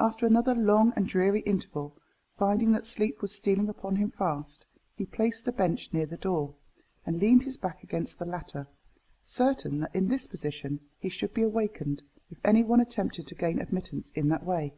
[0.00, 1.96] After another long and dreary interval,
[2.36, 6.56] finding that sleep was stealing upon him fast, he placed the bench near the door,
[7.06, 8.66] and leaned his back against the latter,
[9.22, 13.60] certain that in this position he should be awakened if any one attempted to gain
[13.60, 14.74] admittance in that way.